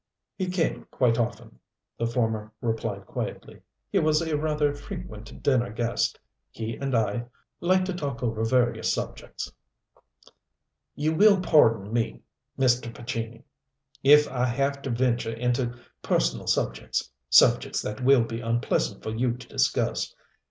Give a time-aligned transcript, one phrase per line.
[0.35, 1.59] "He came quite often,"
[1.99, 3.61] the former replied quietly.
[3.91, 6.19] "He was a rather frequent dinner guest.
[6.49, 7.27] He and I
[7.59, 9.51] liked to talk over various subjects."
[10.95, 12.23] "You will pardon me,
[12.57, 12.91] Mr.
[12.91, 13.43] Pescini,
[14.01, 19.33] if I have to venture into personal subjects subjects that will be unpleasant for you
[19.37, 20.15] to discuss.